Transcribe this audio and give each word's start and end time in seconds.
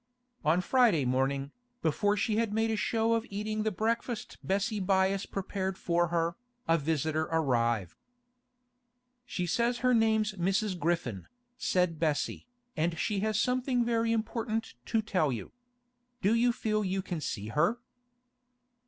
On 0.43 0.61
Friday 0.61 1.05
morning, 1.05 1.51
before 1.83 2.17
she 2.17 2.37
had 2.37 2.51
made 2.55 2.71
a 2.71 2.75
show 2.75 3.13
of 3.13 3.23
eating 3.29 3.61
the 3.61 3.69
breakfast 3.69 4.39
Bessie 4.41 4.79
Byass 4.81 5.27
prepared 5.29 5.77
for 5.77 6.07
her, 6.07 6.35
a 6.67 6.79
visitor 6.79 7.25
arrived. 7.31 7.93
'She 9.27 9.45
says 9.45 9.77
her 9.85 9.93
name's 9.93 10.33
Mrs. 10.33 10.79
Griffin,' 10.79 11.27
said 11.55 11.99
Bessie, 11.99 12.47
'and 12.75 12.97
she 12.97 13.19
has 13.19 13.39
something 13.39 13.85
very 13.85 14.11
important 14.11 14.73
to 14.87 15.03
tell 15.03 15.31
you. 15.31 15.51
Do 16.23 16.33
you 16.33 16.51
feel 16.51 16.83
you 16.83 17.03
can 17.03 17.21
see 17.21 17.49
her? 17.49 17.77